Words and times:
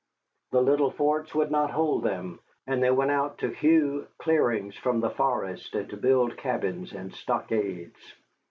The 0.51 0.63
little 0.63 0.89
forts 0.89 1.35
would 1.35 1.51
not 1.51 1.69
hold 1.69 2.01
them; 2.03 2.39
and 2.65 2.81
they 2.81 2.89
went 2.89 3.11
out 3.11 3.37
to 3.37 3.49
hew 3.49 4.07
clearings 4.17 4.75
from 4.75 4.99
the 4.99 5.11
forest, 5.11 5.75
and 5.75 5.87
to 5.91 5.95
build 5.97 6.37
cabins 6.37 6.91
and 6.91 7.13
stockades. 7.13 8.01